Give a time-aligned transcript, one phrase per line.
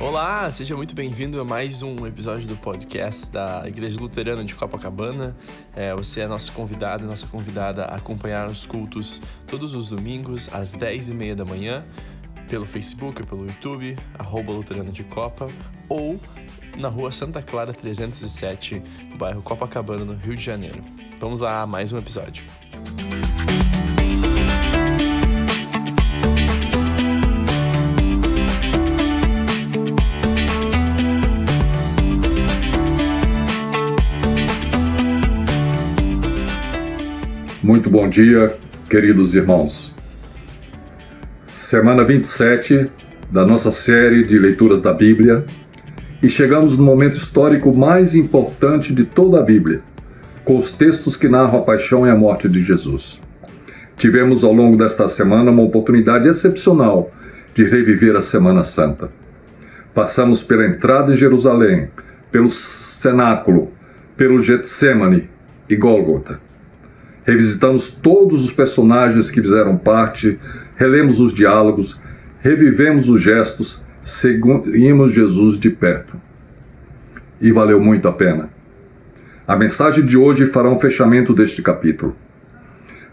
[0.00, 5.34] Olá, seja muito bem-vindo a mais um episódio do podcast da Igreja Luterana de Copacabana.
[5.74, 10.76] É, você é nosso convidado, nossa convidada a acompanhar os cultos todos os domingos às
[10.76, 11.82] 10h30 da manhã
[12.48, 15.46] pelo Facebook, pelo YouTube, arroba Luterana de Copa,
[15.88, 16.20] ou
[16.76, 20.84] na rua Santa Clara 307, no bairro Copacabana, no Rio de Janeiro.
[21.20, 22.44] Vamos lá mais um episódio.
[37.62, 38.54] Muito bom dia,
[38.90, 39.94] queridos irmãos.
[41.46, 42.90] Semana 27
[43.30, 45.44] da nossa série de leituras da Bíblia
[46.22, 49.82] e chegamos no momento histórico mais importante de toda a Bíblia,
[50.44, 53.20] com os textos que narram a paixão e a morte de Jesus.
[53.96, 57.10] Tivemos ao longo desta semana uma oportunidade excepcional
[57.54, 59.08] de reviver a Semana Santa.
[59.94, 61.88] Passamos pela entrada em Jerusalém,
[62.30, 63.70] pelo cenáculo,
[64.16, 65.28] pelo Getsemane
[65.70, 66.40] e Gólgota
[67.24, 70.38] Revisitamos todos os personagens que fizeram parte,
[70.76, 72.00] relemos os diálogos,
[72.42, 76.20] revivemos os gestos, seguimos Jesus de perto.
[77.40, 78.50] E valeu muito a pena.
[79.46, 82.16] A mensagem de hoje fará um fechamento deste capítulo.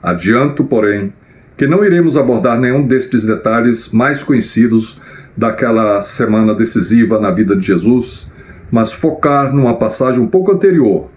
[0.01, 1.11] Adianto, porém,
[1.57, 5.01] que não iremos abordar nenhum destes detalhes mais conhecidos
[5.35, 8.31] daquela semana decisiva na vida de Jesus,
[8.71, 11.09] mas focar numa passagem um pouco anterior,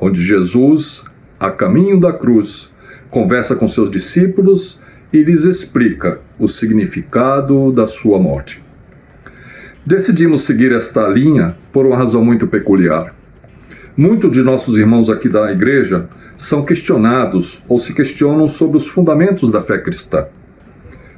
[0.00, 2.74] onde Jesus a caminho da cruz,
[3.10, 4.80] conversa com seus discípulos
[5.12, 8.62] e lhes explica o significado da sua morte.
[9.84, 13.15] Decidimos seguir esta linha por uma razão muito peculiar.
[13.98, 19.50] Muitos de nossos irmãos aqui da igreja são questionados ou se questionam sobre os fundamentos
[19.50, 20.26] da fé cristã.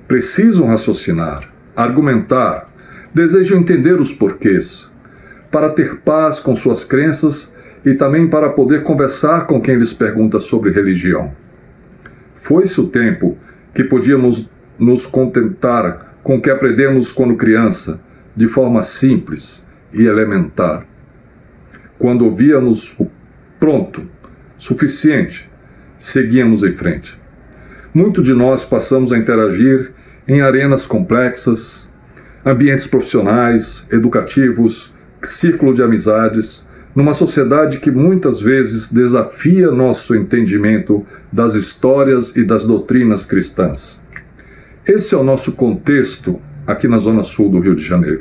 [0.06, 1.42] Precisam raciocinar,
[1.74, 2.70] argumentar,
[3.12, 4.92] desejam entender os porquês,
[5.50, 7.52] para ter paz com suas crenças
[7.84, 11.32] e também para poder conversar com quem lhes pergunta sobre religião.
[12.36, 13.36] Foi-se o tempo
[13.74, 18.00] que podíamos nos contentar com o que aprendemos quando criança,
[18.36, 20.86] de forma simples e elementar.
[21.98, 23.10] Quando ouvíamos o
[23.58, 24.02] pronto,
[24.56, 25.48] suficiente,
[25.98, 27.16] seguíamos em frente.
[27.92, 29.90] Muito de nós passamos a interagir
[30.26, 31.92] em arenas complexas,
[32.44, 34.94] ambientes profissionais, educativos,
[35.24, 42.66] círculo de amizades, numa sociedade que muitas vezes desafia nosso entendimento das histórias e das
[42.66, 44.04] doutrinas cristãs.
[44.86, 48.20] Esse é o nosso contexto aqui na Zona Sul do Rio de Janeiro.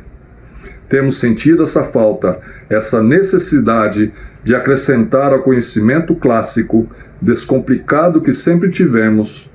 [0.89, 2.39] Temos sentido essa falta,
[2.69, 6.87] essa necessidade de acrescentar ao conhecimento clássico,
[7.21, 9.51] descomplicado que sempre tivemos,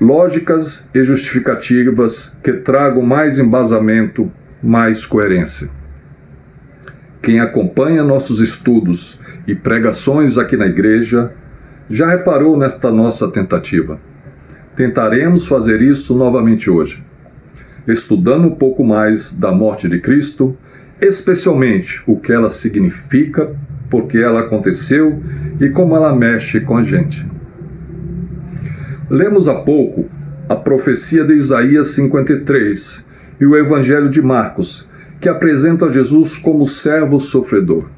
[0.00, 4.30] lógicas e justificativas que tragam mais embasamento,
[4.62, 5.70] mais coerência.
[7.22, 11.32] Quem acompanha nossos estudos e pregações aqui na igreja
[11.90, 13.98] já reparou nesta nossa tentativa.
[14.76, 17.02] Tentaremos fazer isso novamente hoje,
[17.92, 20.56] estudando um pouco mais da morte de Cristo,
[21.00, 23.50] especialmente o que ela significa,
[23.90, 25.22] porque ela aconteceu
[25.58, 27.26] e como ela mexe com a gente.
[29.08, 30.04] Lemos há pouco
[30.48, 33.08] a profecia de Isaías 53
[33.40, 34.88] e o Evangelho de Marcos,
[35.20, 37.88] que apresenta Jesus como servo sofredor.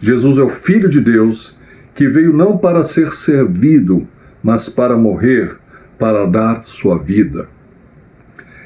[0.00, 1.58] Jesus é o Filho de Deus
[1.94, 4.06] que veio não para ser servido,
[4.42, 5.56] mas para morrer,
[5.98, 7.48] para dar sua vida.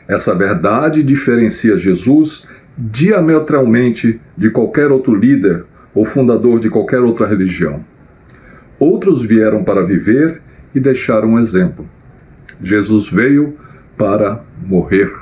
[0.08, 5.64] Essa verdade diferencia Jesus diametralmente de qualquer outro líder
[5.94, 7.84] ou fundador de qualquer outra religião.
[8.78, 10.40] Outros vieram para viver
[10.74, 11.86] e deixar um exemplo.
[12.62, 13.56] Jesus veio
[13.96, 15.12] para morrer.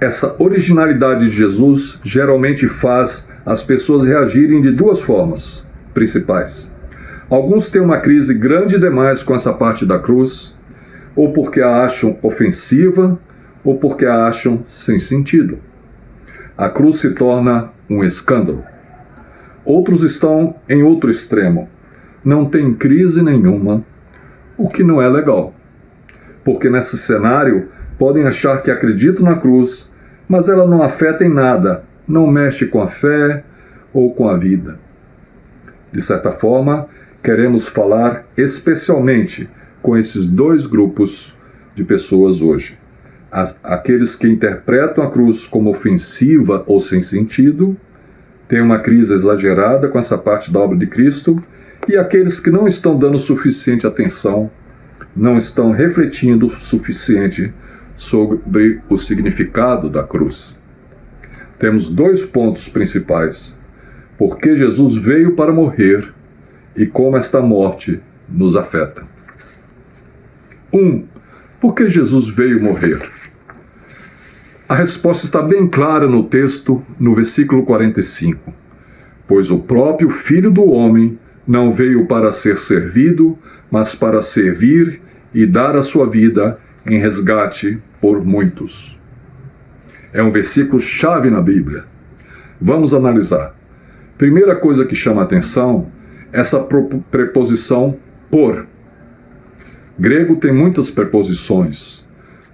[0.00, 6.74] Essa originalidade de Jesus geralmente faz as pessoas reagirem de duas formas principais.
[7.28, 10.56] Alguns têm uma crise grande demais com essa parte da cruz,
[11.14, 13.18] ou porque a acham ofensiva,
[13.64, 15.58] ou porque a acham sem sentido.
[16.56, 18.62] A cruz se torna um escândalo.
[19.64, 21.68] Outros estão em outro extremo.
[22.24, 23.82] Não tem crise nenhuma,
[24.56, 25.54] o que não é legal.
[26.44, 27.68] Porque nesse cenário
[27.98, 29.90] podem achar que acreditam na cruz,
[30.28, 33.44] mas ela não afeta em nada, não mexe com a fé
[33.92, 34.78] ou com a vida.
[35.92, 36.86] De certa forma,
[37.22, 39.48] queremos falar especialmente
[39.82, 41.34] com esses dois grupos
[41.74, 42.78] de pessoas hoje.
[43.62, 47.76] Aqueles que interpretam a cruz como ofensiva ou sem sentido,
[48.48, 51.40] têm uma crise exagerada com essa parte da obra de Cristo,
[51.88, 54.50] E aqueles que não estão dando suficiente atenção,
[55.16, 57.52] não estão refletindo o suficiente
[57.96, 60.56] sobre o significado da cruz.
[61.58, 63.58] Temos dois pontos principais:
[64.18, 66.12] por que Jesus veio para morrer
[66.76, 69.02] e como esta morte nos afeta.
[70.72, 71.04] Um,
[71.60, 73.00] por que Jesus veio morrer?
[74.68, 78.52] A resposta está bem clara no texto, no versículo 45.
[79.26, 83.36] Pois o próprio Filho do Homem não veio para ser servido,
[83.70, 85.00] mas para servir
[85.34, 88.98] e dar a sua vida em resgate por muitos.
[90.12, 91.84] É um versículo chave na Bíblia.
[92.60, 93.54] Vamos analisar.
[94.18, 95.86] Primeira coisa que chama atenção,
[96.32, 96.66] essa
[97.10, 97.96] preposição
[98.30, 98.66] por.
[100.00, 102.06] Grego tem muitas preposições.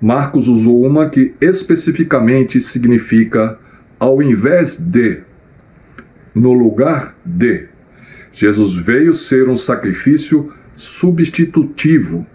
[0.02, 3.56] Marcos usou uma que especificamente significa
[4.00, 5.20] ao invés de,
[6.34, 7.68] no lugar de.
[8.32, 12.26] Jesus veio ser um sacrifício substitutivo,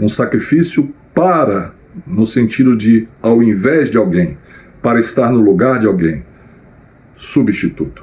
[0.00, 1.74] um sacrifício para,
[2.06, 4.38] no sentido de ao invés de alguém,
[4.80, 6.24] para estar no lugar de alguém.
[7.14, 8.02] Substituto.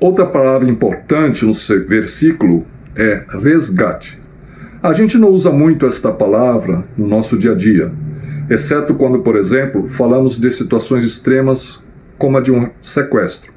[0.00, 1.52] Outra palavra importante no
[1.86, 2.66] versículo
[2.96, 4.24] é resgate.
[4.86, 7.90] A gente não usa muito esta palavra no nosso dia a dia,
[8.48, 11.84] exceto quando, por exemplo, falamos de situações extremas
[12.16, 13.52] como a de um sequestro.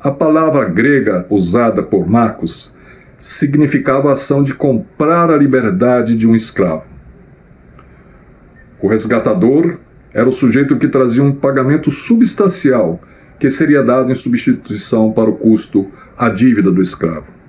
[0.00, 2.74] A palavra grega usada por Marcos
[3.20, 6.82] significava a ação de comprar a liberdade de um escravo.
[8.80, 9.76] O resgatador
[10.12, 13.00] era o sujeito que trazia um pagamento substancial
[13.38, 17.41] que seria dado em substituição para o custo, a dívida do escravo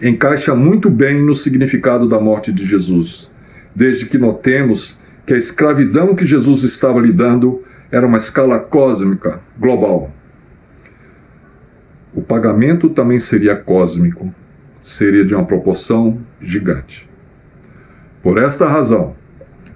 [0.00, 3.30] encaixa muito bem no significado da morte de Jesus,
[3.74, 10.10] desde que notemos que a escravidão que Jesus estava lidando era uma escala cósmica, global.
[12.14, 14.32] O pagamento também seria cósmico,
[14.80, 17.08] seria de uma proporção gigante.
[18.22, 19.14] Por esta razão,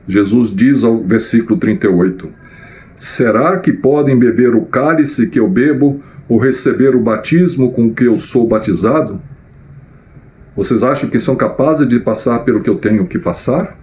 [0.07, 2.29] Jesus diz ao versículo 38:
[2.97, 8.05] Será que podem beber o cálice que eu bebo ou receber o batismo com que
[8.05, 9.21] eu sou batizado?
[10.55, 13.77] Vocês acham que são capazes de passar pelo que eu tenho que passar?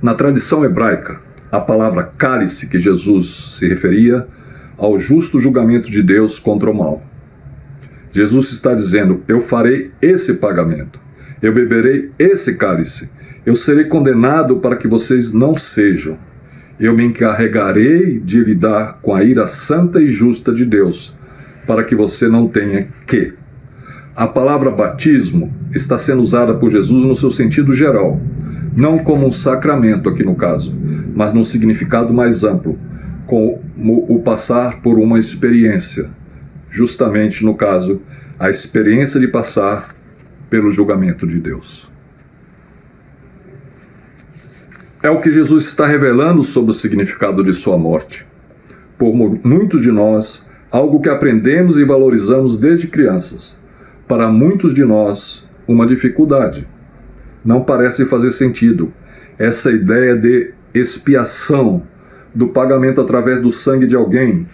[0.00, 1.20] Na tradição hebraica,
[1.52, 3.26] a palavra cálice que Jesus
[3.58, 4.26] se referia
[4.78, 7.02] ao justo julgamento de Deus contra o mal.
[8.10, 10.98] Jesus está dizendo: Eu farei esse pagamento,
[11.42, 13.10] eu beberei esse cálice,
[13.44, 16.18] eu serei condenado para que vocês não sejam.
[16.80, 21.16] Eu me encarregarei de lidar com a ira santa e justa de Deus,
[21.66, 23.32] para que você não tenha que.
[24.16, 28.20] A palavra batismo está sendo usada por Jesus no seu sentido geral,
[28.76, 30.72] não como um sacramento aqui no caso,
[31.16, 32.78] mas num significado mais amplo,
[33.26, 33.60] como
[34.08, 36.10] o passar por uma experiência,
[36.70, 38.02] justamente no caso,
[38.38, 39.92] a experiência de passar
[40.48, 41.90] pelo julgamento de Deus.
[45.02, 48.24] É o que Jesus está revelando sobre o significado de sua morte.
[48.96, 53.63] Por muitos de nós, algo que aprendemos e valorizamos desde crianças
[54.06, 56.66] para muitos de nós, uma dificuldade.
[57.44, 58.92] Não parece fazer sentido
[59.38, 61.82] essa ideia de expiação,
[62.34, 64.44] do pagamento através do sangue de alguém.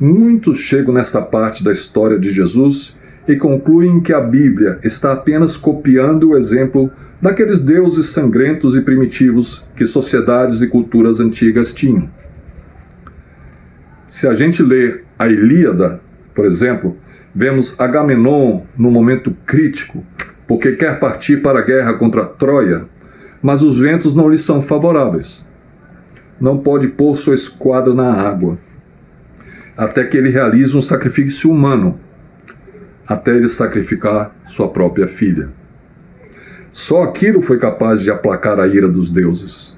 [0.00, 2.98] Muitos chegam nesta parte da história de Jesus
[3.28, 9.68] e concluem que a Bíblia está apenas copiando o exemplo daqueles deuses sangrentos e primitivos
[9.76, 12.08] que sociedades e culturas antigas tinham.
[14.08, 16.00] Se a gente lê a Ilíada,
[16.34, 16.96] por exemplo,
[17.38, 20.02] Vemos Agamenon no momento crítico,
[20.48, 22.86] porque quer partir para a guerra contra Troia,
[23.42, 25.46] mas os ventos não lhe são favoráveis.
[26.40, 28.56] Não pode pôr sua esquadra na água,
[29.76, 32.00] até que ele realize um sacrifício humano,
[33.06, 35.50] até ele sacrificar sua própria filha.
[36.72, 39.76] Só aquilo foi capaz de aplacar a ira dos deuses,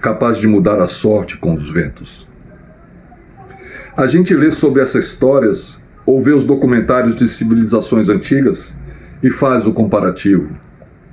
[0.00, 2.26] capaz de mudar a sorte com os ventos.
[3.94, 8.78] A gente lê sobre essas histórias ou vê os documentários de civilizações antigas
[9.22, 10.48] e faz o comparativo.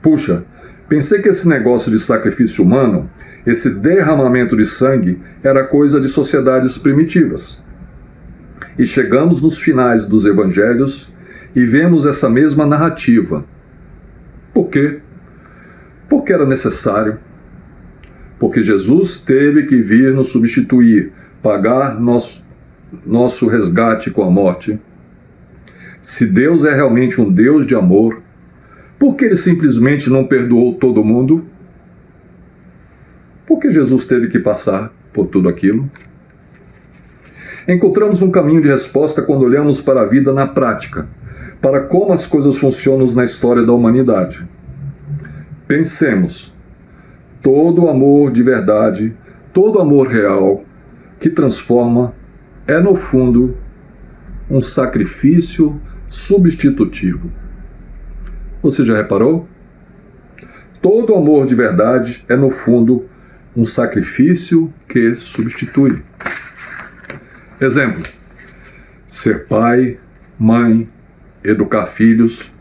[0.01, 0.43] Puxa,
[0.87, 3.09] pensei que esse negócio de sacrifício humano,
[3.45, 7.63] esse derramamento de sangue, era coisa de sociedades primitivas.
[8.77, 11.11] E chegamos nos finais dos evangelhos
[11.55, 13.43] e vemos essa mesma narrativa.
[14.53, 14.99] Por quê?
[16.07, 17.17] Porque era necessário.
[18.39, 22.45] Porque Jesus teve que vir nos substituir, pagar nosso
[23.05, 24.79] nosso resgate com a morte.
[26.01, 28.21] Se Deus é realmente um Deus de amor,
[28.99, 31.45] por que ele simplesmente não perdoou todo mundo?
[33.45, 35.89] Por que Jesus teve que passar por tudo aquilo?
[37.67, 41.07] Encontramos um caminho de resposta quando olhamos para a vida na prática,
[41.61, 44.43] para como as coisas funcionam na história da humanidade.
[45.67, 46.53] Pensemos:
[47.41, 49.13] todo amor de verdade,
[49.53, 50.63] todo amor real
[51.19, 52.13] que transforma
[52.67, 53.57] é, no fundo,
[54.49, 55.79] um sacrifício
[56.09, 57.29] substitutivo.
[58.61, 59.47] Você já reparou?
[60.81, 63.07] Todo amor de verdade é, no fundo,
[63.55, 66.01] um sacrifício que substitui.
[67.59, 68.03] Exemplo:
[69.07, 69.97] ser pai,
[70.37, 70.87] mãe,
[71.43, 72.51] educar filhos.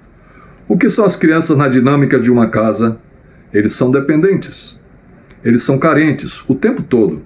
[0.68, 2.98] O que são as crianças na dinâmica de uma casa?
[3.52, 4.80] Eles são dependentes.
[5.44, 7.22] Eles são carentes o tempo todo.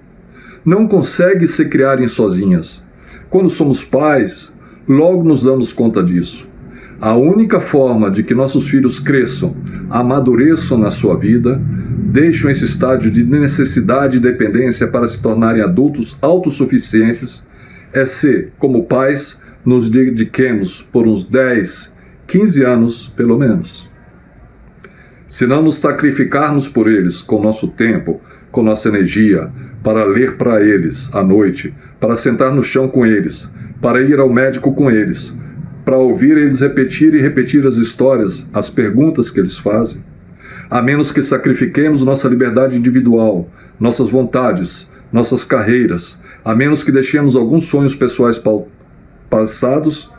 [0.67, 2.83] Não conseguem se criarem sozinhas.
[3.29, 4.53] Quando somos pais,
[4.85, 6.51] logo nos damos conta disso.
[6.99, 9.55] A única forma de que nossos filhos cresçam,
[9.89, 11.57] amadureçam na sua vida,
[12.11, 17.47] deixam esse estágio de necessidade e dependência para se tornarem adultos autossuficientes,
[17.93, 21.95] é se, como pais, nos dediquemos por uns 10,
[22.27, 23.89] 15 anos, pelo menos.
[25.29, 28.19] Se não nos sacrificarmos por eles com nosso tempo,
[28.51, 29.49] com nossa energia,
[29.83, 34.29] para ler para eles à noite, para sentar no chão com eles, para ir ao
[34.29, 35.37] médico com eles,
[35.85, 40.03] para ouvir eles repetir e repetir as histórias, as perguntas que eles fazem,
[40.69, 47.35] a menos que sacrifiquemos nossa liberdade individual, nossas vontades, nossas carreiras, a menos que deixemos
[47.35, 48.41] alguns sonhos pessoais
[49.29, 50.11] passados,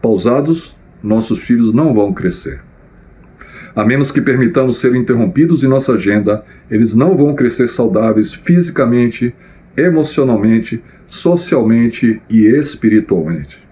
[0.00, 2.60] pausados, nossos filhos não vão crescer.
[3.74, 9.34] A menos que permitamos ser interrompidos em nossa agenda, eles não vão crescer saudáveis fisicamente,
[9.76, 13.62] emocionalmente, socialmente e espiritualmente.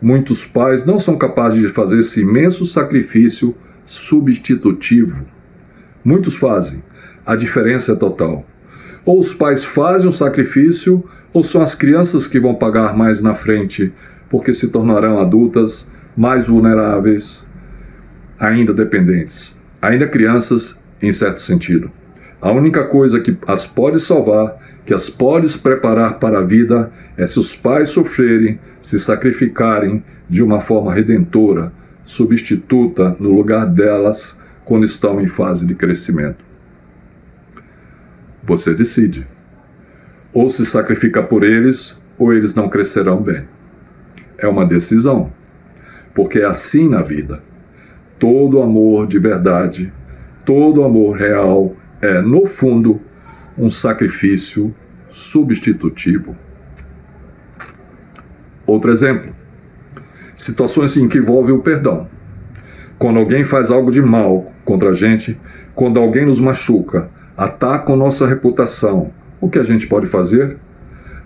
[0.00, 3.54] Muitos pais não são capazes de fazer esse imenso sacrifício
[3.86, 5.26] substitutivo.
[6.02, 6.82] Muitos fazem,
[7.26, 8.46] a diferença é total.
[9.04, 13.34] Ou os pais fazem o sacrifício, ou são as crianças que vão pagar mais na
[13.34, 13.92] frente,
[14.30, 17.46] porque se tornarão adultas mais vulneráveis,
[18.40, 21.90] ainda dependentes, ainda crianças em certo sentido.
[22.40, 24.56] A única coisa que as pode salvar,
[24.86, 30.42] que as pode preparar para a vida, é se os pais sofrerem, se sacrificarem de
[30.42, 31.70] uma forma redentora,
[32.06, 36.42] substituta no lugar delas quando estão em fase de crescimento.
[38.42, 39.26] Você decide.
[40.32, 43.42] Ou se sacrifica por eles, ou eles não crescerão bem.
[44.38, 45.30] É uma decisão.
[46.14, 47.42] Porque é assim na vida.
[48.20, 49.90] Todo amor de verdade,
[50.44, 53.00] todo amor real é, no fundo,
[53.56, 54.74] um sacrifício
[55.08, 56.36] substitutivo.
[58.66, 59.32] Outro exemplo:
[60.36, 62.06] situações em que envolve o perdão.
[62.98, 65.40] Quando alguém faz algo de mal contra a gente,
[65.74, 69.10] quando alguém nos machuca, atacam nossa reputação,
[69.40, 70.58] o que a gente pode fazer?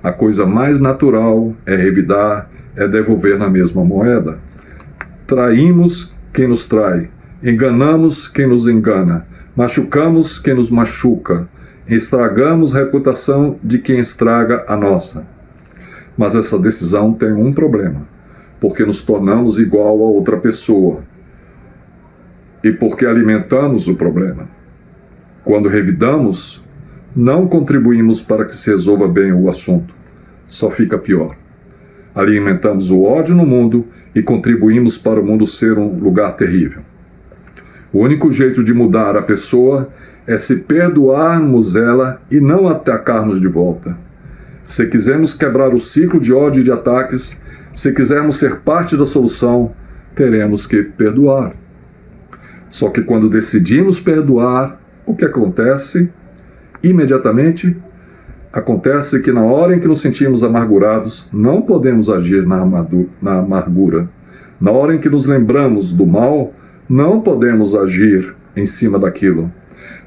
[0.01, 4.39] A coisa mais natural é revidar, é devolver na mesma moeda.
[5.27, 7.09] Traímos quem nos trai,
[7.41, 9.25] enganamos quem nos engana,
[9.55, 11.49] machucamos quem nos machuca,
[11.89, 15.29] estragamos a reputação de quem estraga a nossa.
[16.19, 18.03] Mas essa decisão tem um problema,
[18.61, 21.05] porque nos tornamos igual a outra pessoa
[22.65, 24.49] e porque alimentamos o problema.
[25.45, 26.65] Quando revidamos,
[27.15, 29.95] não contribuímos para que se resolva bem o assunto,
[30.49, 31.37] só fica pior.
[32.13, 36.83] Alimentamos o ódio no mundo e contribuímos para o mundo ser um lugar terrível.
[37.93, 39.89] O único jeito de mudar a pessoa
[40.27, 43.97] é se perdoarmos ela e não atacarmos de volta.
[44.65, 47.43] Se quisermos quebrar o ciclo de ódio e de ataques,
[47.75, 49.73] se quisermos ser parte da solução,
[50.15, 51.53] teremos que perdoar.
[52.71, 56.11] Só que quando decidimos perdoar, o que acontece?
[56.83, 57.77] Imediatamente,
[58.55, 62.65] acontece que na hora em que nos sentimos amargurados, não podemos agir na,
[63.21, 64.09] na amargura.
[64.61, 66.55] Na hora em que nos lembramos do mal,
[66.89, 69.51] não podemos agir em cima daquilo.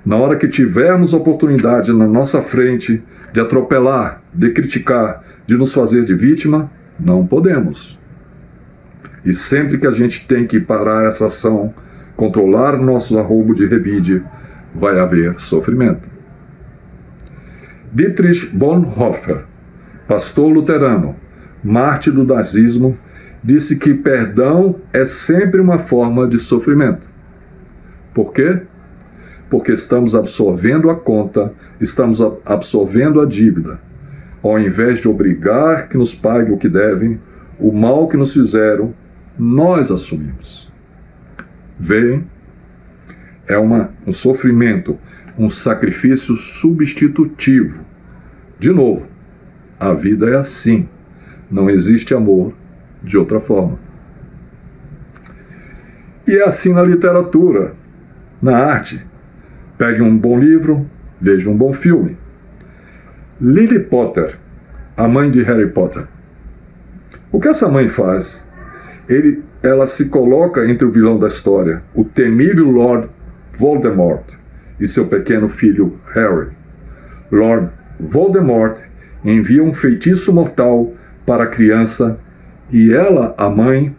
[0.06, 6.06] Na hora que tivermos oportunidade na nossa frente de atropelar, de criticar, de nos fazer
[6.06, 8.00] de vítima, não podemos.
[9.26, 11.74] E sempre que a gente tem que parar essa ação,
[12.16, 14.24] controlar nosso arrobo de revide,
[14.74, 16.17] vai haver sofrimento.
[17.92, 19.46] Dietrich Bonhoeffer,
[20.08, 21.16] pastor luterano,
[21.64, 22.98] mártir do nazismo,
[23.44, 27.08] disse que perdão é sempre uma forma de sofrimento.
[28.14, 28.62] Por quê?
[29.50, 33.80] Porque estamos absorvendo a conta, estamos absorvendo a dívida.
[34.44, 37.20] Ao invés de obrigar que nos pague o que devem,
[37.60, 38.94] o mal que nos fizeram,
[39.38, 40.72] nós assumimos.
[41.80, 42.24] Veem
[43.48, 44.98] é uma, um sofrimento,
[45.38, 47.86] um sacrifício substitutivo.
[48.60, 49.06] De novo,
[49.80, 50.88] a vida é assim.
[51.50, 52.54] Não existe amor
[53.04, 53.78] de outra forma.
[56.28, 57.74] E é assim na literatura,
[58.42, 59.06] na arte.
[59.78, 60.86] Pegue um bom livro,
[61.22, 62.18] veja um bom filme.
[63.40, 64.36] Lily Potter,
[64.98, 66.06] a mãe de Harry Potter.
[67.32, 68.48] O que essa mãe faz?
[69.08, 73.08] Ele, ela se coloca entre o vilão da história, o temível Lord
[73.54, 74.24] Voldemort,
[74.80, 76.50] e seu pequeno filho Harry.
[77.32, 77.70] Lord
[78.00, 78.80] Voldemort
[79.24, 80.94] envia um feitiço mortal
[81.26, 82.20] para a criança
[82.72, 83.96] e ela, a mãe,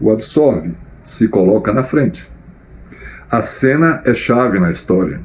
[0.00, 0.72] o absorve,
[1.04, 2.30] se coloca na frente.
[3.30, 5.20] A cena é chave na história.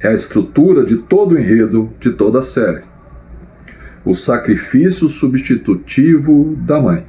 [0.00, 2.82] É a estrutura de todo o enredo de toda a série.
[4.04, 7.06] O sacrifício substitutivo da mãe.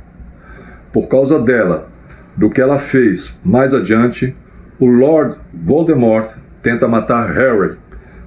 [0.91, 1.89] Por causa dela,
[2.37, 4.35] do que ela fez mais adiante,
[4.83, 7.77] o Lord Voldemort tenta matar Harry,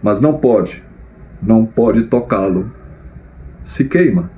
[0.03, 0.83] mas não pode,
[1.43, 2.71] não pode tocá-lo.
[3.63, 4.31] Se queima.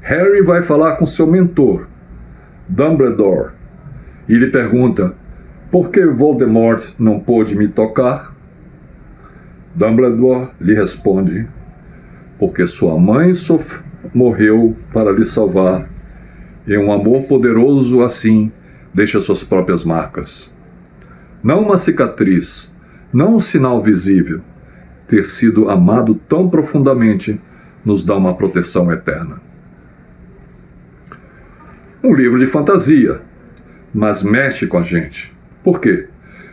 [0.00, 1.88] Harry vai falar com seu mentor,
[2.68, 3.54] Dumbledore,
[4.28, 5.14] e lhe pergunta:
[5.68, 8.32] por que Voldemort não pôde me tocar?
[9.74, 11.48] Dumbledore lhe responde:
[12.38, 13.32] porque sua mãe
[14.14, 15.88] morreu para lhe salvar,
[16.68, 18.52] e um amor poderoso assim
[18.94, 20.54] deixa suas próprias marcas.
[21.42, 22.74] Não uma cicatriz,
[23.12, 24.40] não um sinal visível.
[25.08, 27.40] Ter sido amado tão profundamente
[27.84, 29.40] nos dá uma proteção eterna
[32.02, 33.20] um livro de fantasia,
[33.94, 35.32] mas mexe com a gente.
[35.62, 36.08] Por quê?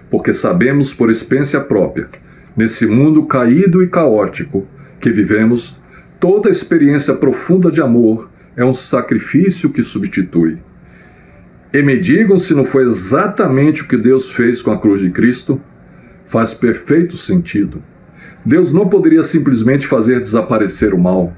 [0.09, 2.07] Porque sabemos por experiência própria,
[2.55, 4.67] nesse mundo caído e caótico
[5.01, 5.79] que vivemos,
[6.19, 10.57] toda experiência profunda de amor é um sacrifício que substitui.
[11.71, 15.11] E me digam se não foi exatamente o que Deus fez com a cruz de
[15.11, 15.61] Cristo?
[16.25, 17.81] Faz perfeito sentido.
[18.43, 21.31] Deus não poderia simplesmente fazer desaparecer o mal.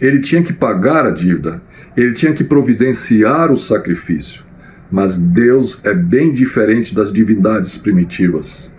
[0.00, 1.60] Ele tinha que pagar a dívida,
[1.96, 4.44] ele tinha que providenciar o sacrifício.
[4.92, 8.72] Mas Deus é bem diferente das divindades primitivas.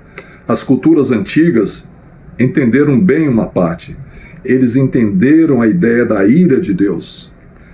[0.47, 1.91] As culturas antigas
[2.39, 3.97] entenderam bem uma parte.
[4.45, 7.33] Eles entenderam a ideia da ira de Deus,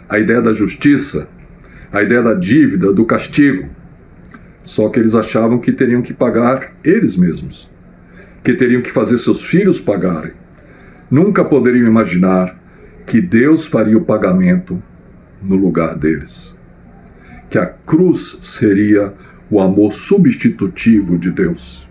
[0.10, 1.30] a ideia da justiça,
[1.94, 3.70] a ideia da dívida, do castigo.
[4.66, 7.70] Só que eles achavam que teriam que pagar eles mesmos,
[8.44, 10.32] que teriam que fazer seus filhos pagarem.
[11.12, 12.58] Nunca poderiam imaginar
[13.06, 14.82] que Deus faria o pagamento
[15.42, 16.58] no lugar deles.
[17.50, 19.14] Que a cruz seria
[19.52, 21.88] o amor substitutivo de Deus.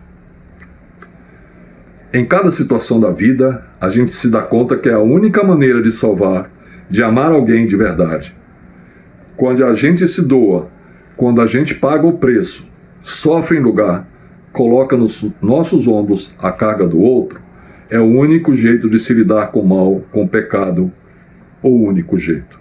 [2.13, 5.81] Em cada situação da vida, a gente se dá conta que é a única maneira
[5.81, 6.51] de salvar,
[6.91, 8.35] de amar alguém de verdade.
[9.37, 10.69] Quando a gente se doa,
[11.17, 12.71] quando a gente paga o preço,
[13.03, 14.07] sofre em lugar,
[14.53, 17.41] coloca nos nossos ombros a carga do outro,
[17.91, 20.91] é o único jeito de se lidar com o mal, com o pecado,
[21.63, 22.59] o único jeito.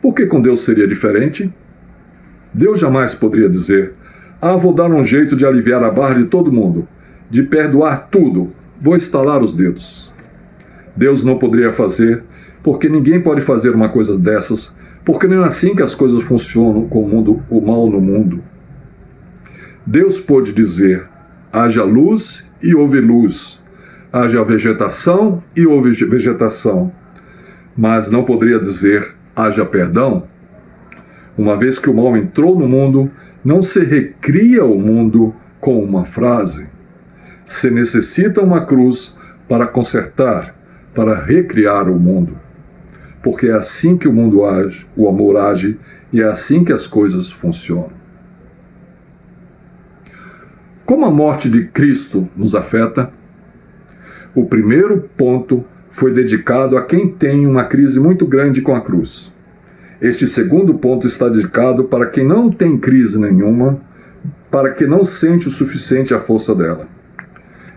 [0.00, 1.52] Por que com Deus seria diferente?
[2.54, 3.94] Deus jamais poderia dizer:
[4.40, 6.86] Ah, vou dar um jeito de aliviar a barra de todo mundo,
[7.28, 10.12] de perdoar tudo, vou estalar os dedos.
[10.96, 12.22] Deus não poderia fazer,
[12.62, 14.76] porque ninguém pode fazer uma coisa dessas,
[15.08, 18.44] porque não é assim que as coisas funcionam com o, mundo, o mal no mundo.
[19.86, 21.02] Deus pôde dizer:
[21.50, 23.64] haja luz e houve luz,
[24.12, 26.92] haja vegetação e houve vegetação,
[27.74, 30.24] mas não poderia dizer: haja perdão?
[31.38, 33.10] Uma vez que o mal entrou no mundo,
[33.42, 36.68] não se recria o mundo com uma frase.
[37.46, 39.18] Se necessita uma cruz
[39.48, 40.54] para consertar,
[40.94, 42.47] para recriar o mundo.
[43.28, 45.78] Porque é assim que o mundo age, o amor age,
[46.10, 47.92] e é assim que as coisas funcionam.
[50.86, 53.10] Como a morte de Cristo nos afeta?
[54.34, 59.34] O primeiro ponto foi dedicado a quem tem uma crise muito grande com a cruz.
[60.00, 63.78] Este segundo ponto está dedicado para quem não tem crise nenhuma,
[64.50, 66.88] para quem não sente o suficiente a força dela.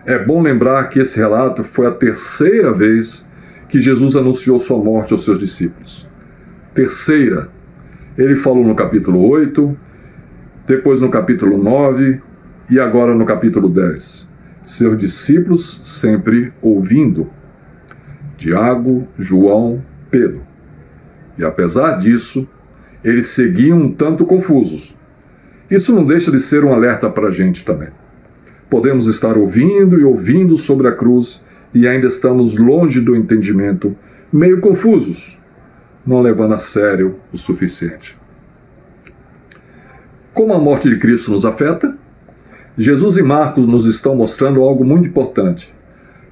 [0.06, 3.30] É bom lembrar que esse relato foi a terceira vez
[3.72, 6.06] que Jesus anunciou sua morte aos seus discípulos.
[6.74, 7.48] Terceira.
[8.18, 9.74] Ele falou no capítulo 8,
[10.66, 12.20] depois no capítulo 9
[12.68, 14.28] e agora no capítulo 10.
[14.62, 17.30] Seus discípulos sempre ouvindo.
[18.36, 20.42] Tiago, João, Pedro.
[21.38, 22.46] E apesar disso,
[23.02, 24.98] eles seguiam um tanto confusos.
[25.70, 27.88] Isso não deixa de ser um alerta para a gente também.
[28.68, 31.42] Podemos estar ouvindo e ouvindo sobre a cruz
[31.74, 33.96] e ainda estamos longe do entendimento,
[34.32, 35.38] meio confusos,
[36.06, 38.16] não levando a sério o suficiente.
[40.34, 41.96] Como a morte de Cristo nos afeta?
[42.76, 45.72] Jesus e Marcos nos estão mostrando algo muito importante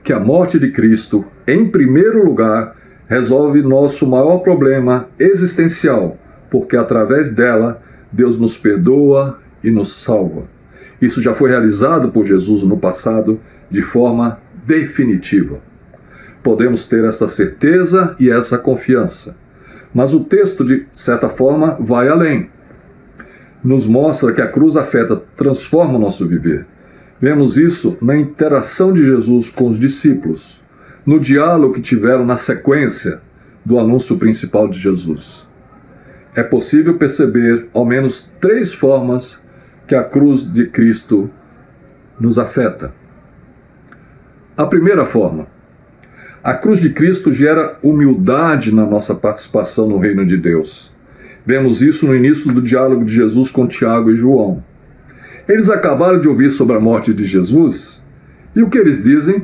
[0.03, 2.75] que a morte de Cristo, em primeiro lugar,
[3.07, 6.17] resolve nosso maior problema existencial,
[6.51, 10.45] porque através dela Deus nos perdoa e nos salva.
[11.01, 13.39] Isso já foi realizado por Jesus no passado
[13.71, 14.39] de forma
[14.71, 15.59] definitiva.
[16.45, 19.37] Podemos ter essa certeza e essa confiança.
[19.93, 22.49] Mas o texto, de certa forma, vai além.
[23.65, 26.65] Nos mostra que a cruz afeta, transforma o nosso viver.
[27.21, 30.63] Vemos isso na interação de Jesus com os discípulos,
[31.05, 33.21] no diálogo que tiveram na sequência
[33.65, 35.49] do anúncio principal de Jesus.
[36.35, 39.43] É possível perceber ao menos três formas
[39.89, 41.29] que a cruz de Cristo
[42.21, 43.00] nos afeta.
[44.57, 45.47] A primeira forma,
[46.43, 50.95] a cruz de Cristo gera humildade na nossa participação no reino de Deus.
[51.45, 54.63] Vemos isso no início do diálogo de Jesus com Tiago e João.
[55.49, 58.05] Eles acabaram de ouvir sobre a morte de Jesus
[58.55, 59.43] e o que eles dizem?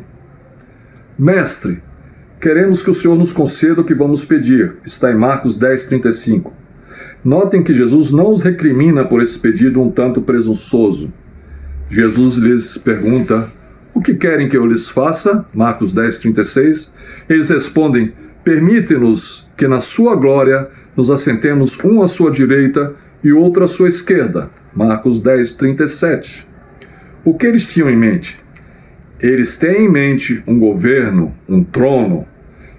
[1.18, 1.82] Mestre,
[2.40, 4.76] queremos que o Senhor nos conceda o que vamos pedir.
[4.84, 6.52] Está em Marcos 10, 35.
[7.24, 11.12] Notem que Jesus não os recrimina por esse pedido um tanto presunçoso.
[11.90, 13.46] Jesus lhes pergunta
[13.96, 15.46] o que querem que eu lhes faça?
[15.54, 16.94] Marcos 10, 36.
[17.30, 18.12] Eles respondem:
[18.44, 23.88] Permite-nos que na sua glória nos assentemos um à sua direita e outro à sua
[23.88, 24.50] esquerda.
[24.74, 26.46] Marcos 10, 37.
[27.24, 28.38] O que eles tinham em mente?
[29.18, 32.28] Eles têm em mente um governo, um trono,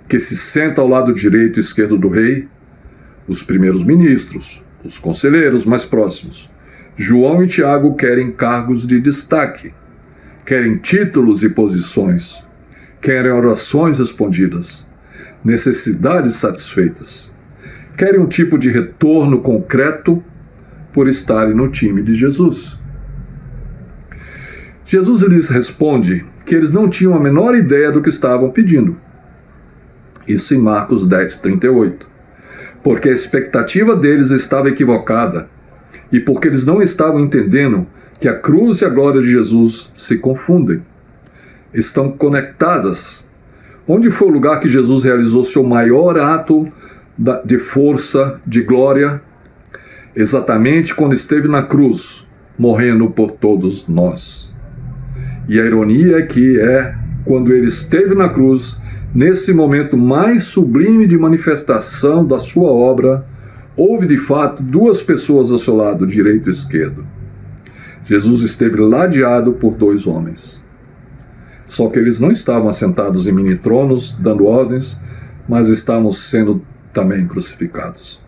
[0.07, 2.47] que se senta ao lado direito e esquerdo do rei,
[3.27, 6.51] os primeiros ministros, os conselheiros mais próximos.
[6.95, 9.73] João e Tiago querem cargos de destaque
[10.47, 12.45] querem títulos e posições,
[13.01, 14.87] querem orações respondidas,
[15.43, 17.33] necessidades satisfeitas,
[17.97, 20.23] querem um tipo de retorno concreto
[20.93, 22.79] por estarem no time de Jesus.
[24.85, 28.95] Jesus lhes responde que eles não tinham a menor ideia do que estavam pedindo.
[30.25, 32.07] Isso em Marcos 10, 38.
[32.81, 35.49] Porque a expectativa deles estava equivocada
[36.09, 37.85] e porque eles não estavam entendendo
[38.19, 40.81] que a cruz e a glória de Jesus se confundem.
[41.73, 43.29] Estão conectadas.
[43.87, 46.67] Onde foi o lugar que Jesus realizou seu maior ato
[47.45, 49.21] de força, de glória?
[50.15, 52.27] Exatamente quando esteve na cruz,
[52.57, 54.53] morrendo por todos nós.
[55.47, 58.81] E a ironia é que é quando ele esteve na cruz,
[59.13, 63.23] nesse momento mais sublime de manifestação da sua obra,
[63.75, 67.05] houve de fato duas pessoas ao seu lado, direito e esquerdo.
[68.07, 70.63] Jesus esteve ladeado por dois homens.
[71.67, 75.01] Só que eles não estavam assentados em mini-tronos, dando ordens,
[75.47, 76.61] mas estavam sendo
[76.93, 78.21] também crucificados.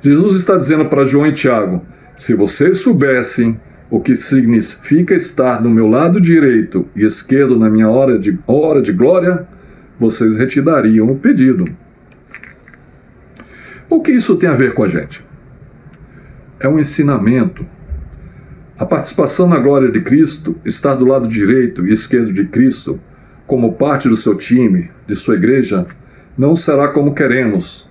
[0.00, 1.82] Jesus está dizendo para João e Tiago:
[2.16, 3.60] se vocês soubessem
[3.90, 8.80] o que significa estar no meu lado direito e esquerdo na minha hora de, hora
[8.80, 9.46] de glória,
[9.98, 11.64] vocês retirariam o pedido.
[13.90, 15.24] O que isso tem a ver com a gente?
[16.60, 17.66] É um ensinamento
[18.78, 23.00] a participação na glória de Cristo, estar do lado direito e esquerdo de Cristo,
[23.46, 25.86] como parte do seu time, de sua igreja,
[26.36, 27.88] não será como queremos.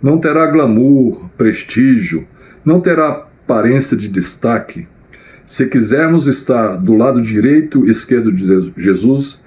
[0.00, 2.28] Não terá glamour, prestígio,
[2.64, 4.86] não terá aparência de destaque.
[5.44, 9.44] Se quisermos estar do lado direito e esquerdo de Jesus,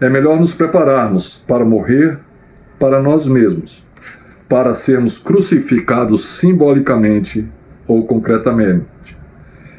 [0.00, 2.18] é melhor nos prepararmos para morrer
[2.76, 3.86] para nós mesmos,
[4.48, 7.46] para sermos crucificados simbolicamente
[7.86, 8.93] ou concretamente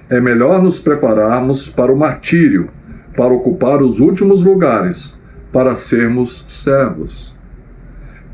[0.09, 2.69] é melhor nos prepararmos para o martírio,
[3.15, 5.19] para ocupar os últimos lugares,
[5.51, 7.35] para sermos servos.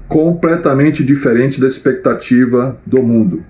[0.08, 3.44] Completamente diferente da expectativa do mundo,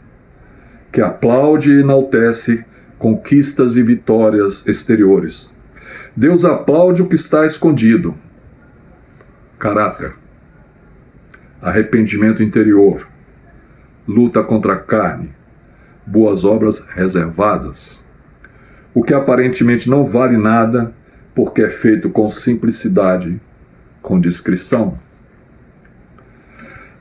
[0.92, 2.64] que aplaude e enaltece
[3.00, 5.56] conquistas e vitórias exteriores.
[6.16, 8.14] Deus aplaude o que está escondido.
[9.58, 10.14] Caráter,
[11.60, 13.08] arrependimento interior,
[14.08, 15.32] luta contra a carne,
[16.06, 18.11] boas obras reservadas
[18.94, 20.94] o que aparentemente não vale nada,
[21.34, 23.40] porque é feito com simplicidade,
[24.02, 24.98] com discrição.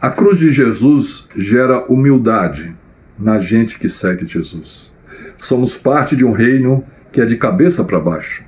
[0.00, 2.74] A cruz de Jesus gera humildade
[3.18, 4.92] na gente que segue Jesus.
[5.36, 8.44] Somos parte de um reino que é de cabeça para baixo,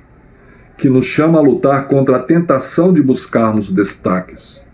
[0.77, 4.67] que nos chama a lutar contra a tentação de buscarmos destaques,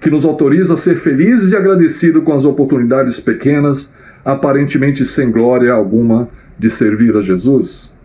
[0.00, 5.72] que nos autoriza a ser felizes e agradecidos com as oportunidades pequenas, aparentemente sem glória
[5.72, 6.28] alguma,
[6.58, 7.96] de servir a Jesus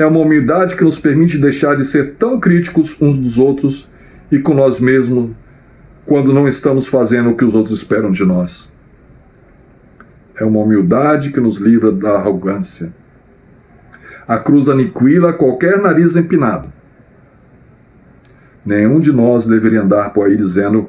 [0.00, 3.90] é uma humildade que nos permite deixar de ser tão críticos uns dos outros
[4.32, 5.32] e com nós mesmos
[6.06, 8.74] quando não estamos fazendo o que os outros esperam de nós.
[10.36, 12.94] É uma humildade que nos livra da arrogância.
[14.26, 16.72] A cruz aniquila qualquer nariz empinado.
[18.64, 20.88] Nenhum de nós deveria andar por aí dizendo: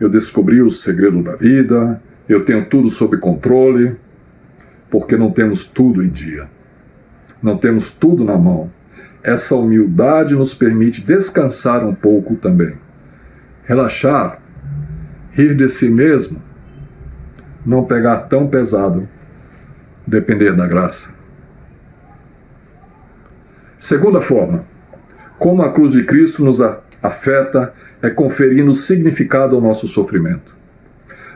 [0.00, 3.96] Eu descobri o segredo da vida, eu tenho tudo sob controle.
[4.90, 6.48] porque não temos tudo em dia.
[7.42, 8.70] Não temos tudo na mão.
[9.22, 12.74] Essa humildade nos permite descansar um pouco também.
[13.64, 14.40] Relaxar,
[15.32, 16.40] rir de si mesmo,
[17.64, 19.08] não pegar tão pesado,
[20.06, 21.14] depender da graça.
[23.78, 24.64] Segunda forma,
[25.38, 26.60] como a cruz de Cristo nos
[27.02, 27.72] afeta
[28.02, 30.54] é conferindo significado ao nosso sofrimento.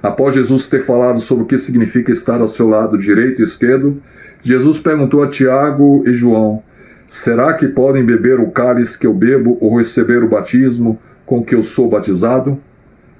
[0.02, 4.02] Após Jesus ter falado sobre o que significa estar ao seu lado direito e esquerdo,
[4.44, 6.62] Jesus perguntou a Tiago e João:
[7.08, 11.54] Será que podem beber o cálice que eu bebo ou receber o batismo com que
[11.54, 12.58] eu sou batizado?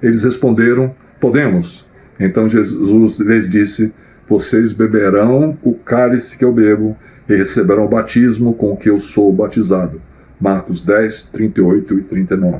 [0.03, 1.87] Eles responderam: Podemos.
[2.19, 3.91] Então Jesus lhes disse:
[4.29, 6.95] Vocês beberão o cálice que eu bebo
[7.27, 9.99] e receberão o batismo com que eu sou batizado.
[10.39, 12.59] Marcos 10, 38 e 39.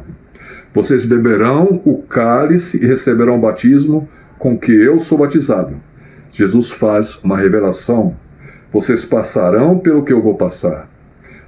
[0.74, 5.76] Vocês beberão o cálice e receberão o batismo com que eu sou batizado.
[6.32, 8.16] Jesus faz uma revelação.
[8.76, 10.90] Vocês passarão pelo que eu vou passar.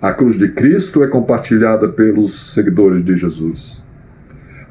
[0.02, 3.84] A cruz de Cristo é compartilhada pelos seguidores de Jesus.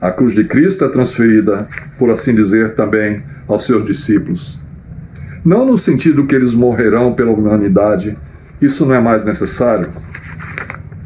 [0.01, 4.63] A cruz de Cristo é transferida, por assim dizer, também aos seus discípulos.
[5.45, 8.17] Não no sentido que eles morrerão pela humanidade,
[8.59, 9.91] isso não é mais necessário,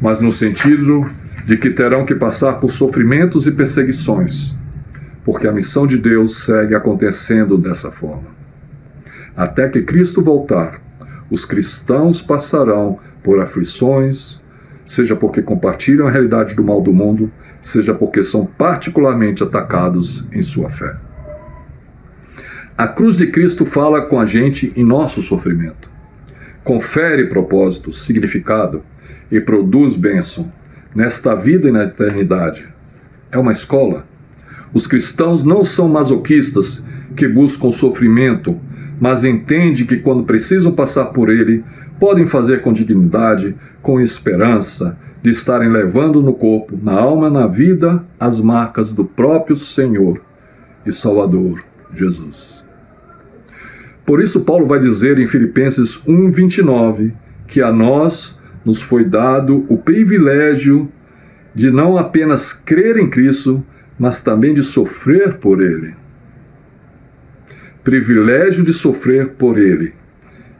[0.01, 1.05] mas no sentido
[1.45, 4.55] de que terão que passar por sofrimentos e perseguições,
[5.25, 8.29] porque a missão de Deus segue acontecendo dessa forma.
[9.35, 10.79] Até que Cristo voltar,
[11.31, 14.41] os cristãos passarão por aflições,
[14.85, 17.31] seja porque compartilham a realidade do mal do mundo,
[17.63, 20.93] seja porque são particularmente atacados em sua fé.
[22.77, 25.89] A cruz de Cristo fala com a gente em nosso sofrimento.
[26.63, 28.83] Confere propósito, significado
[29.31, 30.51] e produz bênção
[30.93, 32.67] nesta vida e na eternidade.
[33.31, 34.05] É uma escola.
[34.73, 38.59] Os cristãos não são masoquistas que buscam sofrimento,
[39.01, 41.63] mas entendem que quando precisam passar por ele,
[41.99, 48.03] podem fazer com dignidade, com esperança, de estarem levando no corpo, na alma, na vida,
[48.19, 50.21] as marcas do próprio Senhor
[50.85, 51.63] e Salvador
[51.95, 52.63] Jesus.
[54.05, 57.11] Por isso, Paulo vai dizer em Filipenses 1,29
[57.47, 60.87] que a nós nos foi dado o privilégio
[61.55, 63.65] de não apenas crer em Cristo,
[63.97, 66.00] mas também de sofrer por Ele.
[67.83, 69.93] Privilégio de sofrer por Ele.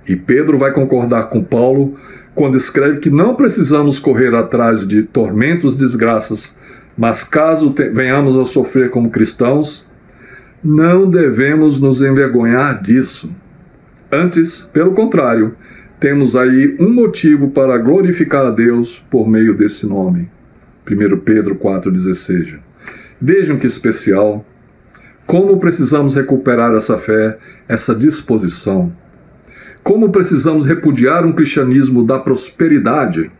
[0.07, 1.97] E Pedro vai concordar com Paulo
[2.33, 6.57] quando escreve que não precisamos correr atrás de tormentos, desgraças,
[6.97, 9.89] mas caso venhamos a sofrer como cristãos,
[10.63, 13.33] não devemos nos envergonhar disso.
[14.11, 15.55] Antes, pelo contrário,
[15.99, 20.29] temos aí um motivo para glorificar a Deus por meio desse nome.
[20.89, 22.57] 1 Pedro 4,16.
[23.21, 24.45] Vejam que especial.
[25.31, 28.91] Como precisamos recuperar essa fé, essa disposição.
[29.81, 33.31] Como precisamos repudiar um cristianismo da prosperidade,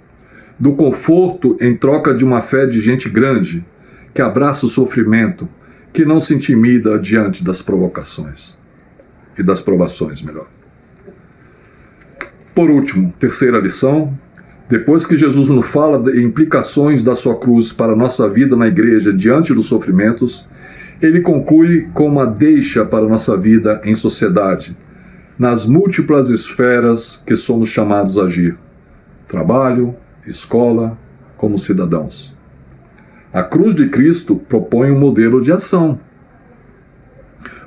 [0.58, 3.66] do conforto em troca de uma fé de gente grande,
[4.14, 5.50] que abraça o sofrimento,
[5.92, 8.58] que não se intimida diante das provocações
[9.38, 10.48] e das provações, melhor.
[12.56, 14.18] Por último, terceira lição,
[14.70, 18.70] depois que Jesus nos fala de implicações da sua cruz para a nossa vida na
[18.70, 20.48] igreja diante dos sofrimentos,
[21.02, 24.78] ele conclui com uma deixa para nossa vida em sociedade,
[25.38, 28.56] nas múltiplas esferas que somos chamados a agir:
[29.28, 29.96] trabalho,
[30.28, 30.98] escola,
[31.36, 32.36] como cidadãos.
[33.34, 36.00] A cruz de Cristo propõe um modelo de ação.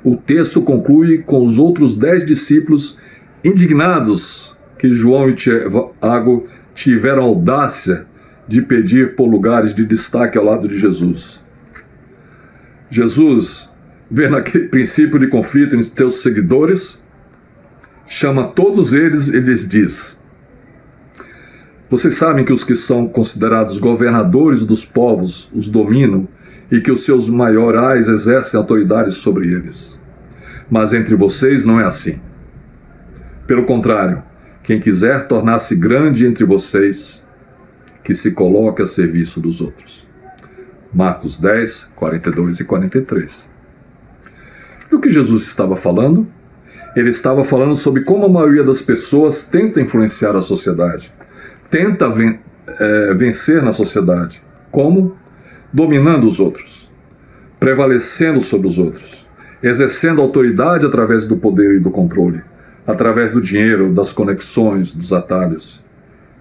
[0.03, 2.99] O texto conclui com os outros dez discípulos
[3.43, 8.05] indignados que João e Tiago tiveram audácia
[8.47, 11.44] de pedir por lugares de destaque ao lado de Jesus.
[12.95, 13.69] Jesus,
[14.09, 17.03] vendo aquele princípio de conflito entre teus seguidores,
[18.07, 20.17] chama todos eles e lhes diz:
[21.91, 26.25] Vocês sabem que os que são considerados governadores dos povos os dominam
[26.71, 30.01] e que os seus maiorais exercem autoridade sobre eles.
[30.71, 32.21] Mas entre vocês não é assim.
[33.45, 34.23] Pelo contrário,
[34.63, 37.25] quem quiser tornar-se grande entre vocês,
[38.05, 40.04] que se coloque a serviço dos outros.
[40.95, 43.51] Marcos 10, 42 e 43.
[44.89, 46.25] Do que Jesus estava falando?
[46.95, 51.11] Ele estava falando sobre como a maioria das pessoas tenta influenciar a sociedade,
[51.69, 52.39] tenta ven
[52.79, 54.41] é, vencer na sociedade.
[54.71, 55.17] Como?
[55.73, 56.89] Dominando os outros,
[57.59, 59.27] prevalecendo sobre os outros,
[59.61, 62.41] exercendo autoridade através do poder e do controle,
[62.87, 65.83] através do dinheiro, das conexões, dos atalhos.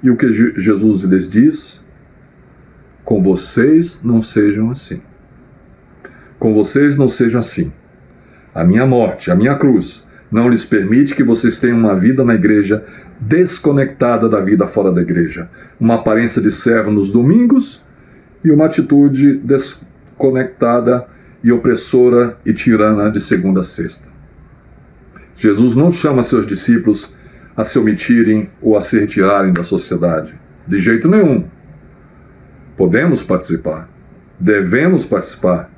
[0.01, 1.84] E o que Jesus lhes diz?
[3.05, 5.03] Com vocês não sejam assim.
[6.39, 7.71] Com vocês não sejam assim.
[8.55, 12.35] A minha morte, a minha cruz, Não lhes permite que vocês tenham uma vida na
[12.35, 12.85] igreja
[13.21, 15.49] desconectada da vida fora da igreja.
[15.79, 17.85] Uma aparência de servo nos domingos
[18.43, 21.07] e uma atitude desconectada
[21.41, 24.09] e opressora e tirana de segunda a sexta.
[25.37, 27.15] Jesus não chama seus discípulos
[27.57, 30.35] a se omitirem ou a se retirarem da sociedade.
[30.67, 31.45] De jeito nenhum.
[32.77, 33.89] Podemos participar,
[34.39, 35.71] devemos participar,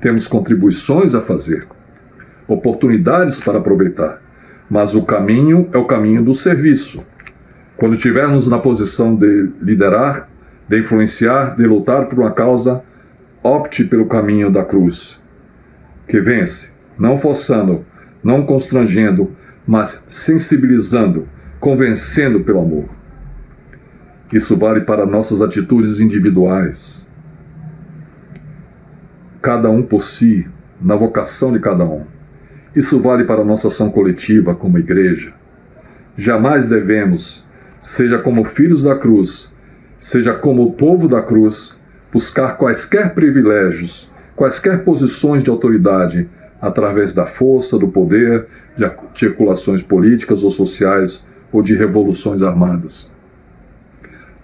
[0.00, 1.66] temos contribuições a fazer,
[2.46, 4.20] oportunidades para aproveitar,
[4.70, 7.04] mas o caminho é o caminho do serviço.
[7.76, 10.28] Quando estivermos na posição de liderar,
[10.68, 12.82] de influenciar, de lutar por uma causa,
[13.42, 15.22] opte pelo caminho da cruz,
[16.08, 17.84] que vence, não forçando,
[18.22, 19.30] não constrangendo,
[19.66, 23.03] mas sensibilizando, convencendo pelo amor.
[24.32, 27.08] Isso vale para nossas atitudes individuais.
[29.40, 30.46] Cada um por si,
[30.80, 32.04] na vocação de cada um.
[32.74, 35.32] Isso vale para nossa ação coletiva como igreja.
[36.16, 37.46] Jamais devemos,
[37.80, 39.54] seja como filhos da cruz,
[40.00, 41.80] seja como o povo da cruz,
[42.12, 46.28] buscar quaisquer privilégios, quaisquer posições de autoridade,
[46.60, 53.13] através da força, do poder, de articulações políticas ou sociais ou de revoluções armadas.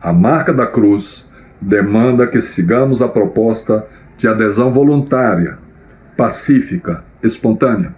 [0.03, 3.87] A marca da cruz demanda que sigamos a proposta
[4.17, 5.59] de adesão voluntária,
[6.17, 7.95] pacífica, espontânea,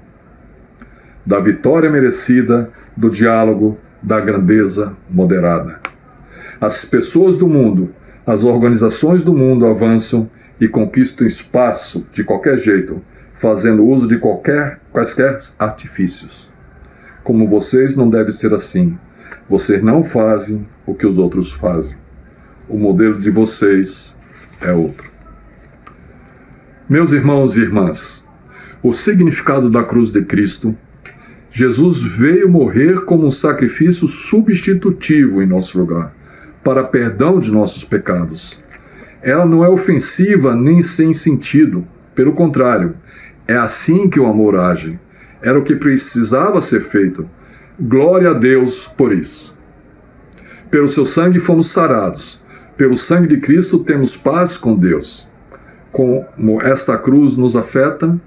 [1.24, 5.80] da vitória merecida, do diálogo, da grandeza moderada.
[6.60, 7.92] As pessoas do mundo
[8.26, 13.02] as organizações do mundo avançam e conquistam espaço de qualquer jeito,
[13.34, 16.48] fazendo uso de qualquer, quaisquer artifícios.
[17.24, 18.96] Como vocês não deve ser assim.
[19.48, 21.98] Vocês não fazem o que os outros fazem.
[22.68, 24.16] O modelo de vocês
[24.62, 25.10] é outro.
[26.88, 28.28] Meus irmãos e irmãs,
[28.82, 30.76] o significado da cruz de Cristo,
[31.50, 36.14] Jesus veio morrer como um sacrifício substitutivo em nosso lugar
[36.62, 38.64] para perdão de nossos pecados.
[39.22, 41.86] Ela não é ofensiva nem sem sentido.
[42.14, 42.94] Pelo contrário,
[43.46, 44.98] é assim que o amor age.
[45.40, 47.28] Era o que precisava ser feito.
[47.80, 49.56] Glória a Deus por isso.
[50.70, 52.42] Pelo seu sangue fomos sarados.
[52.76, 55.28] Pelo sangue de Cristo temos paz com Deus.
[55.90, 58.18] Como esta cruz nos afeta,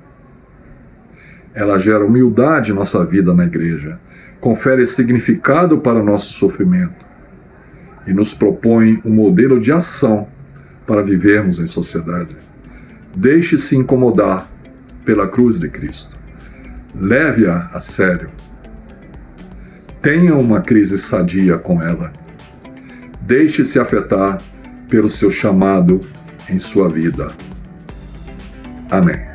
[1.54, 3.98] ela gera humildade em nossa vida na igreja,
[4.40, 7.06] confere significado para o nosso sofrimento
[8.06, 10.28] e nos propõe um modelo de ação
[10.86, 12.36] para vivermos em sociedade.
[13.16, 14.48] Deixe-se incomodar
[15.04, 16.18] pela cruz de Cristo.
[16.94, 18.30] Leve-a a sério.
[20.06, 22.14] Tenha uma crise sadia com ela.
[23.22, 24.40] Deixe-se afetar
[24.88, 26.08] pelo seu chamado
[26.48, 27.32] em sua vida.
[28.88, 29.35] Amém.